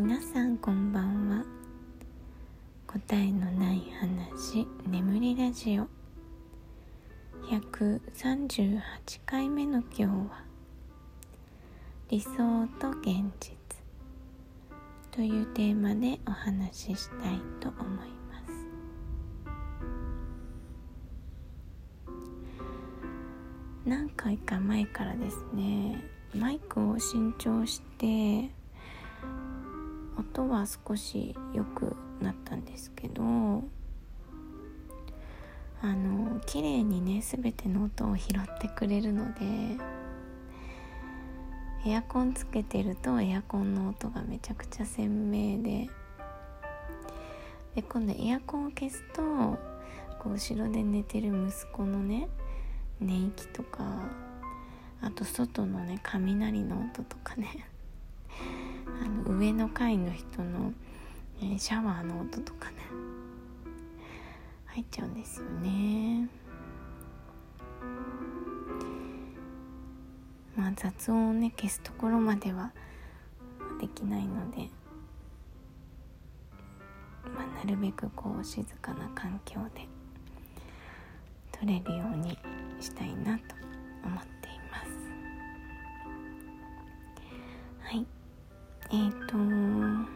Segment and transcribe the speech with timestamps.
[0.00, 1.44] 皆さんこんばんは。
[2.86, 5.88] 答えのない話眠りラジオ。
[7.50, 8.80] 138
[9.26, 10.44] 回目の今日は
[12.10, 12.28] 理想
[12.78, 13.56] と現実。
[15.10, 18.68] というテーマでお話ししたいと思います。
[23.84, 26.04] 何回か前からですね
[26.36, 28.56] マイクを新調して
[30.38, 33.26] 音は少し良くなったんですけどあ
[35.82, 39.40] の綺麗にね全ての音を拾ってくれるので
[41.86, 45.88] エアコンつけてるとエアコンの音がめちゃくちゃ鮮明で
[47.74, 49.22] で今度エアコンを消すと
[50.18, 52.28] こう後ろで寝てる息子のね
[53.00, 54.02] 寝息とか
[55.00, 57.68] あと外のね雷の音とかね。
[59.02, 60.72] あの上の階の人の、
[61.42, 62.76] えシャワーの音とかね。
[64.66, 66.28] 入っちゃうんですよね。
[70.56, 72.72] まあ雑音をね消すところまでは
[73.80, 74.68] できないので、
[77.34, 79.86] まあ、なるべくこう静かな環境で
[81.52, 82.38] 撮れるように
[82.80, 83.54] したいなと
[84.04, 84.90] 思っています。
[87.80, 88.17] はい。
[88.90, 90.08] えっ、ー、と今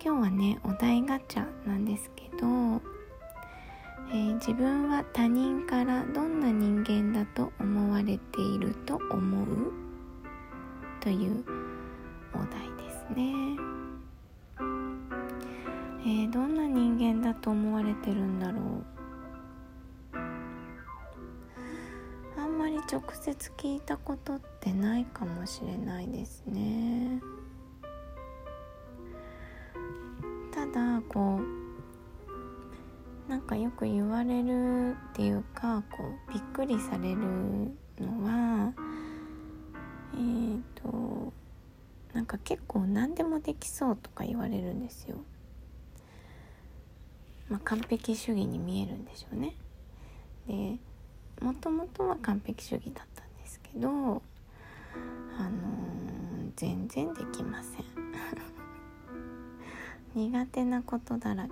[0.00, 2.46] 日はねお題ガチャなんですけど、
[4.10, 9.46] えー、自分は他人からどんな人間だと思われていると思う？
[11.00, 11.44] という
[12.34, 13.56] お題ですね、
[16.02, 18.84] えー、どんな人間だと思われてるんだろう？
[22.38, 27.20] あんまり直接聞いたことってないかもしれないですね。
[31.12, 31.40] こ
[33.26, 37.18] うなんかよく言われるっていうかこうびっくりされる
[37.98, 38.72] のは
[40.14, 41.32] えっ、ー、と
[42.14, 45.18] なんか結構何でもできそうとか言われるんですよ。
[47.48, 49.54] まあ、完璧主義に見えるんでしょうね。
[50.46, 50.78] で
[51.44, 54.20] もともとは完璧主義だったんですけどあのー、
[56.56, 57.89] 全然できません。
[60.14, 61.50] 苦手なことだらけ。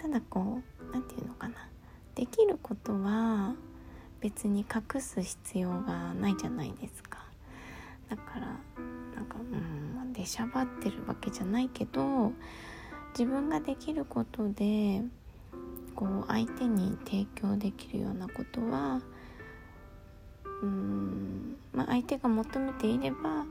[0.00, 1.54] ただこう何て言うのかな。
[2.14, 3.54] できることは
[4.20, 7.24] 別に隠す必要がないじゃないですか。
[8.08, 8.46] だから
[9.16, 12.32] なんかうん出しゃばってるわけじゃないけど
[13.18, 15.02] 自分ができることで
[15.94, 19.00] こう相手に提供できるようなことは
[20.62, 23.44] うん、まあ、相手が求めていれば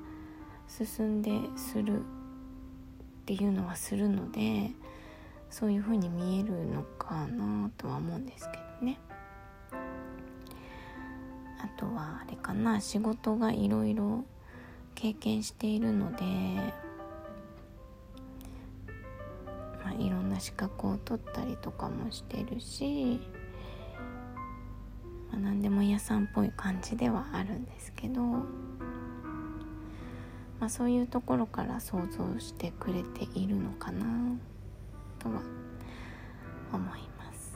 [0.75, 2.03] 進んでするっ
[3.25, 4.71] ていうのはするので
[5.51, 8.99] そういう風に見えるのかなとは思うんですけどね。
[11.59, 14.25] あとはあれかな仕事がいろいろ
[14.95, 16.23] 経験しているので、
[19.83, 23.19] まあ、いろんな資格を取ったりとかもしてるし、
[25.31, 28.62] まあ、何でも屋さんっぽい感じではあるんですけど。
[30.63, 34.05] まあ、そういうところから想像してくれているのかな
[35.19, 35.41] とは
[36.71, 37.53] 思います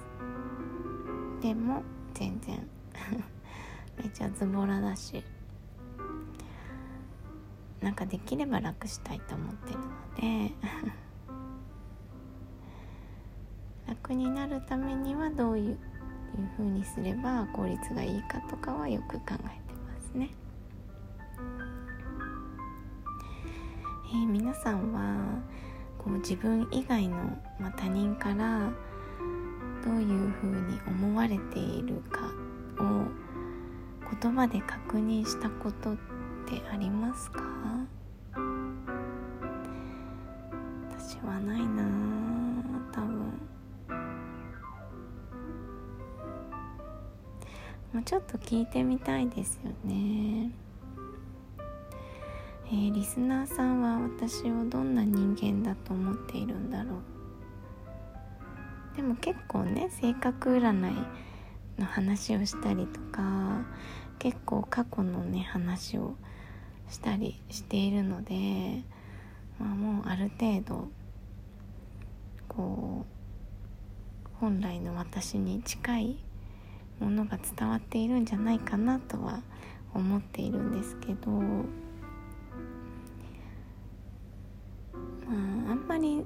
[1.42, 2.68] でも全然
[3.98, 5.24] めちゃズボラだし
[7.80, 9.86] なんかできれば楽したいと思ってるの
[10.50, 10.54] で
[13.88, 15.78] 楽になるためにはどういう
[16.58, 20.47] 風にすれば効率がいいかとかはよく考えてますね。
[24.10, 25.42] えー、皆さんは
[25.98, 27.18] こう自分以外の、
[27.60, 28.70] まあ、他人から
[29.84, 32.22] どういうふうに思われているか
[32.82, 33.06] を
[34.22, 35.96] 言葉で確認したことっ
[36.48, 37.44] てありますか？
[40.98, 41.84] 私はないな
[42.94, 43.18] 多分。
[47.94, 50.52] もうちょっと聞いてみたいですよね。
[52.70, 56.98] えー、リスナーさんは私をどんな人間だと思っているんだろ
[58.94, 58.98] う？
[58.98, 60.96] でも結構ね性格占い
[61.80, 63.66] の話をしたりとか
[64.20, 66.16] 結構過去のね話を
[66.90, 68.84] したりしているので、
[69.60, 70.90] まあ、もうある程度
[72.48, 73.06] こ
[74.26, 76.18] う本来の私に近い
[77.00, 79.42] ものが伝わっているんじゃないかなとは
[79.94, 81.32] 思っているんですけど
[85.68, 86.26] あんまり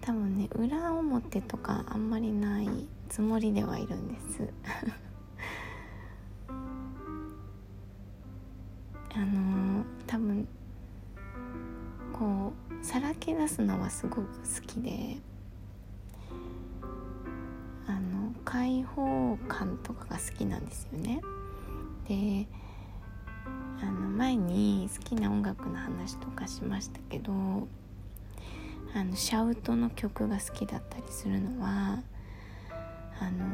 [0.00, 2.68] 多分ね裏表とかあんまりない
[3.08, 4.48] つもりではいるんです。
[9.16, 10.46] あの多分
[12.12, 14.26] こうさらけ出すのはすごく好
[14.66, 15.16] きで
[17.86, 21.20] あの開放感とかが好きなんですよね。
[22.08, 22.46] で
[23.80, 27.66] あの前に好きな音楽の話とかしましたけど
[28.94, 32.00] あのシャウトの曲が好きだったりするのは
[33.20, 33.44] あの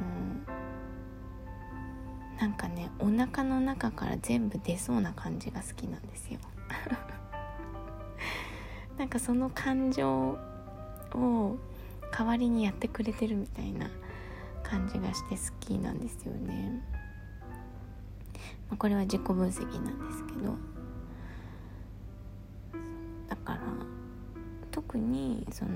[2.39, 6.39] なんかねお腹の中から全部出そうな感じが好きなんですよ。
[8.99, 10.37] なんかその感情
[11.15, 11.57] を
[12.13, 13.89] 代わりにやってくれてるみたいな
[14.63, 16.83] 感じがして好きなんですよね、
[18.69, 20.80] まあ、これは自己分析なんですけど。
[24.91, 25.71] 特にその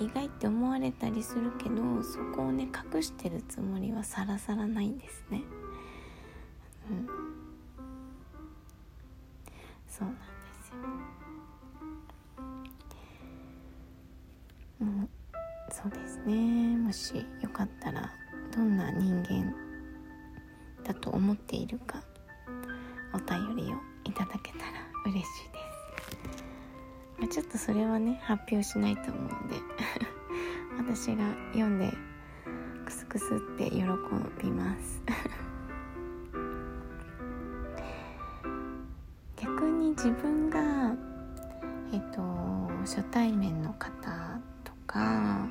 [0.00, 5.42] 意外って思われたりするけどそこをね隠してるつもりはさらさらないんですね。
[6.90, 7.06] うん。
[9.86, 10.20] そうなんで
[10.64, 10.68] す
[14.80, 14.86] よ。
[14.86, 15.08] もう
[15.70, 16.74] そうですね。
[16.78, 18.10] もしよかったら
[18.56, 19.54] どんな人間
[20.84, 22.02] だと思っているか
[23.12, 24.64] お便りをいただけたら
[25.04, 25.67] 嬉しいです。
[27.18, 29.56] まあ、ちょっとそれはね発表しないと思うんで
[30.78, 31.92] 私が読んで
[32.84, 33.82] クスクスって喜
[34.40, 35.02] びます。
[39.36, 40.94] 逆に自分が
[41.92, 42.22] えっと
[42.80, 45.48] 初対面の方とか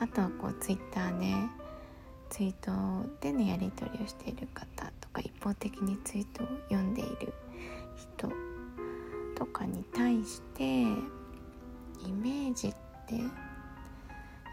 [0.00, 1.34] あとはこうツイッターで
[2.30, 2.70] ツイート
[3.20, 7.32] でのやり取りをしている方とか一方的にツイートを読んでいる
[7.96, 8.28] 人
[9.38, 10.86] とかに対してイ
[12.12, 12.74] メージっ
[13.06, 13.14] て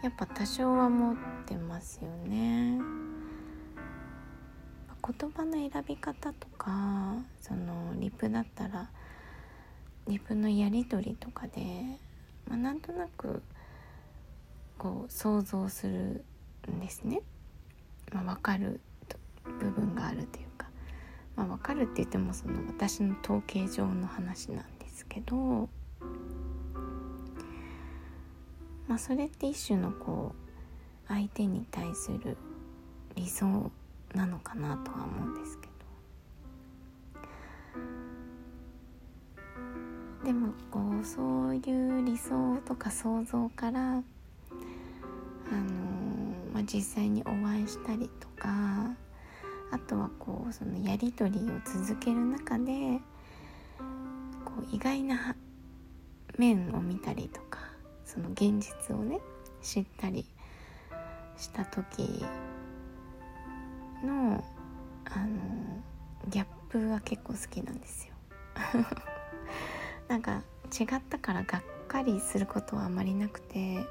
[0.03, 1.15] やっぱ多少は持っ
[1.47, 2.79] てますよね。
[5.07, 8.89] 言葉の選び方とかそのリプだったら
[10.07, 11.61] リプのやり取りとかで、
[12.47, 13.41] まあ、なんとなく
[14.77, 16.23] こう想像する
[16.71, 17.21] んですね。
[18.11, 18.79] まあ、分かる
[19.59, 20.67] 部分があるというか、
[21.35, 25.35] まあ、分かるって言ってもその私の統計上の話なんですけど、
[28.87, 32.37] まあ、それって一種のこう相手に対する
[33.15, 33.69] 理想
[34.13, 35.75] なのかなとは思うんですけど。
[40.23, 44.01] でもこうそういう理想とか想像からあの
[46.53, 48.95] まあ、実際にお会いしたりとか
[49.71, 53.01] あとはこうそのやり取りを続ける中で
[54.71, 55.35] 意外な
[56.37, 57.59] 面を見たりとか
[58.05, 59.19] その現実をね
[59.61, 60.25] 知ったり
[61.37, 62.23] した時
[64.03, 64.43] の
[65.05, 65.39] あの
[66.29, 68.13] ギャップが結構好きなんですよ。
[70.07, 70.43] なんか
[70.77, 73.85] 違ったからがっかりすることはあまりなくて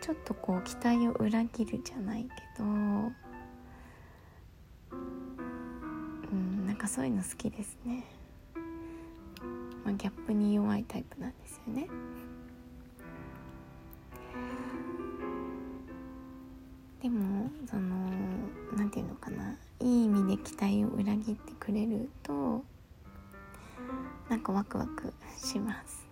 [0.00, 2.66] ちょっとこう期待を裏切るじゃないけどう
[6.34, 8.04] んなんかそういうの好きですね。
[9.84, 11.88] まあ、ギャップに弱いタイプなんですよね。
[17.02, 18.08] でもその
[18.74, 19.56] 何て言うのかな。
[19.80, 22.64] いい意味で期待を裏切ってくれると
[24.30, 26.08] なんかワクワクします。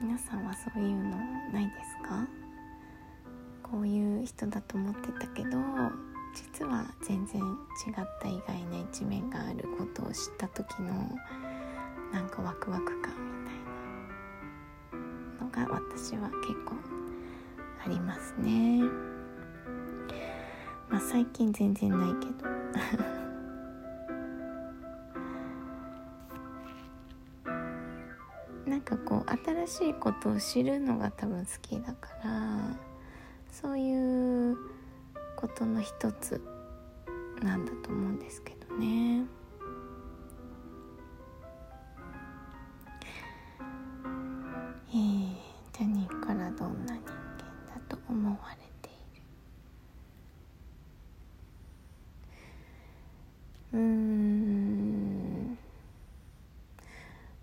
[0.00, 1.16] 皆さんはそういうの
[1.52, 1.70] ないで
[2.04, 2.28] すか？
[3.64, 5.58] こういう人だと思ってたけど
[6.36, 7.46] 実は全然違
[7.98, 10.92] った意外な一面があることを知った時の
[12.12, 13.54] なんかワクワク感みたい
[15.56, 16.74] なのが私は結構
[17.82, 18.82] ありますね。
[20.90, 22.44] まあ最近全然ないけど。
[28.70, 29.30] なんかこう
[29.66, 32.76] 新しいことを知るのが多分好きだから
[33.50, 34.75] そういう
[35.36, 36.40] ことの一つ
[37.42, 39.22] なんだと思うんですけどね。
[44.88, 45.36] えー、
[45.72, 47.12] 他人からどんな人間
[47.68, 48.92] だと思われてい
[53.72, 53.78] る？
[53.78, 55.58] うん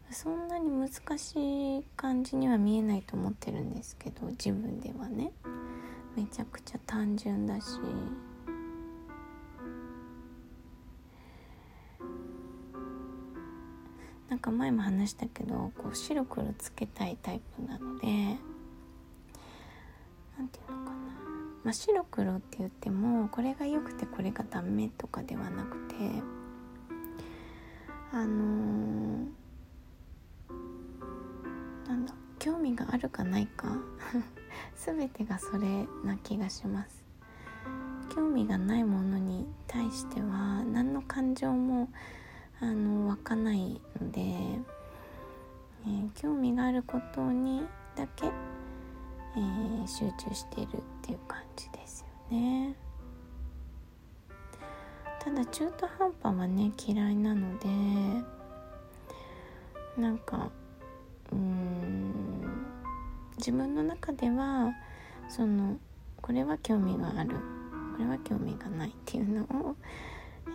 [0.10, 5.32] そんなに難しい感じには見えないと思ってるんですけど自分ではね。
[6.16, 7.80] めちゃくちゃ単純だし。
[14.34, 18.08] なんか前も話したけどこう白黒つけたいタイプなので
[20.36, 20.98] 何て言うのかな、
[21.64, 25.96] まあ、白黒って言ってもこれが良くてこれがダメとかではなくて
[28.12, 33.78] あのー、なんだ興味があるかないか。
[34.76, 37.04] 全てがそれな気がします。
[38.16, 41.90] 興味がないものに対しては何の感情も
[42.60, 47.64] あの湧かないので、えー、興味があることに
[47.96, 52.76] だけ、えー、集中しているっていう感じですよね。
[55.20, 57.68] ただ中途半端はね嫌いなので
[59.98, 60.50] なんか
[61.32, 61.73] うん
[63.46, 64.74] 自分の中では
[65.28, 65.76] その
[66.22, 69.76] これは興味があるこれは興味がないっていうのを、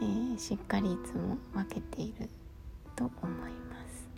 [0.00, 2.30] えー、しっかりいつも分けている
[2.96, 4.08] と思います。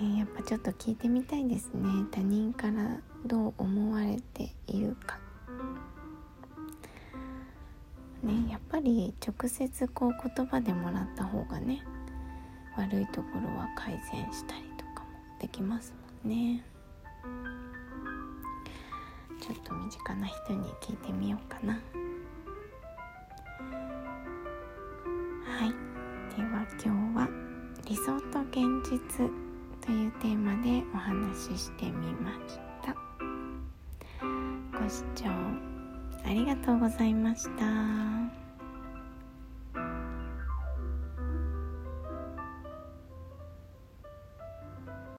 [0.00, 5.18] えー、やっぱちょっと聞いてみたいですね他人からどう思われているか。
[8.22, 11.82] ね、やっぱり直接こう言葉でもらった方がね
[12.76, 15.08] 悪いところは改善したりとかも
[15.40, 16.64] できますもんね。
[19.40, 21.74] ちょっと身近な人に聞いてみようかな。
[21.74, 21.80] は
[25.66, 25.68] い。
[26.36, 27.28] では今日は
[27.86, 29.30] 「理想と現実」
[29.84, 32.94] というテーマでお話ししてみました。
[34.78, 35.28] ご視聴
[36.24, 38.43] ありがとうございました。